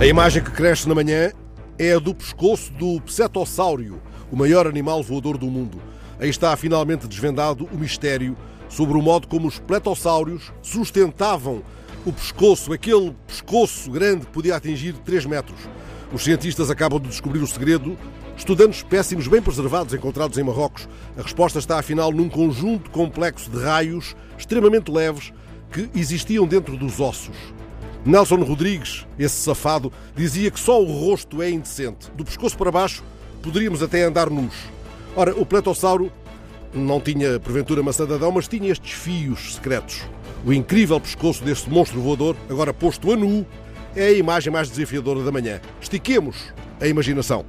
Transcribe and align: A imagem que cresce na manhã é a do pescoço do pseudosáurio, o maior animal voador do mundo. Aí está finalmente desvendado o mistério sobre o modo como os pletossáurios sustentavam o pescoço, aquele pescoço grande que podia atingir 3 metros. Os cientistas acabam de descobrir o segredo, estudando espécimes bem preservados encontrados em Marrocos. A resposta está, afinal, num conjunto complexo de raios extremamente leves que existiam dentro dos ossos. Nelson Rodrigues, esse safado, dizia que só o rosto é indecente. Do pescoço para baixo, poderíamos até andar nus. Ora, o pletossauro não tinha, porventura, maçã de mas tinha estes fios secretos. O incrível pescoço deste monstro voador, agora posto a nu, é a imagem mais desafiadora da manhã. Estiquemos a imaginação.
A 0.00 0.06
imagem 0.06 0.42
que 0.42 0.50
cresce 0.50 0.88
na 0.88 0.94
manhã 0.94 1.30
é 1.78 1.92
a 1.92 1.98
do 1.98 2.14
pescoço 2.14 2.72
do 2.72 3.02
pseudosáurio, 3.02 4.00
o 4.32 4.36
maior 4.36 4.66
animal 4.66 5.02
voador 5.02 5.36
do 5.36 5.44
mundo. 5.44 5.78
Aí 6.18 6.30
está 6.30 6.56
finalmente 6.56 7.06
desvendado 7.06 7.68
o 7.70 7.76
mistério 7.76 8.34
sobre 8.66 8.96
o 8.96 9.02
modo 9.02 9.28
como 9.28 9.46
os 9.46 9.58
pletossáurios 9.58 10.50
sustentavam 10.62 11.62
o 12.06 12.12
pescoço, 12.14 12.72
aquele 12.72 13.14
pescoço 13.26 13.90
grande 13.90 14.24
que 14.24 14.32
podia 14.32 14.56
atingir 14.56 14.94
3 15.04 15.26
metros. 15.26 15.60
Os 16.10 16.24
cientistas 16.24 16.70
acabam 16.70 16.98
de 16.98 17.08
descobrir 17.08 17.40
o 17.40 17.46
segredo, 17.46 17.94
estudando 18.38 18.72
espécimes 18.72 19.28
bem 19.28 19.42
preservados 19.42 19.92
encontrados 19.92 20.38
em 20.38 20.42
Marrocos. 20.42 20.88
A 21.14 21.20
resposta 21.20 21.58
está, 21.58 21.78
afinal, 21.78 22.10
num 22.10 22.30
conjunto 22.30 22.88
complexo 22.88 23.50
de 23.50 23.62
raios 23.62 24.16
extremamente 24.38 24.90
leves 24.90 25.30
que 25.70 25.90
existiam 25.94 26.46
dentro 26.46 26.74
dos 26.78 27.00
ossos. 27.00 27.36
Nelson 28.04 28.36
Rodrigues, 28.36 29.06
esse 29.18 29.36
safado, 29.36 29.92
dizia 30.16 30.50
que 30.50 30.58
só 30.58 30.82
o 30.82 30.86
rosto 30.86 31.42
é 31.42 31.50
indecente. 31.50 32.10
Do 32.14 32.24
pescoço 32.24 32.56
para 32.56 32.72
baixo, 32.72 33.04
poderíamos 33.42 33.82
até 33.82 34.02
andar 34.02 34.30
nus. 34.30 34.54
Ora, 35.14 35.34
o 35.38 35.44
pletossauro 35.44 36.10
não 36.72 37.00
tinha, 37.00 37.38
porventura, 37.38 37.82
maçã 37.82 38.06
de 38.06 38.16
mas 38.32 38.48
tinha 38.48 38.70
estes 38.70 38.92
fios 38.92 39.54
secretos. 39.56 40.02
O 40.46 40.52
incrível 40.52 40.98
pescoço 40.98 41.44
deste 41.44 41.68
monstro 41.68 42.00
voador, 42.00 42.36
agora 42.48 42.72
posto 42.72 43.12
a 43.12 43.16
nu, 43.16 43.44
é 43.94 44.06
a 44.06 44.12
imagem 44.12 44.52
mais 44.52 44.70
desafiadora 44.70 45.22
da 45.22 45.30
manhã. 45.30 45.60
Estiquemos 45.80 46.36
a 46.80 46.86
imaginação. 46.86 47.44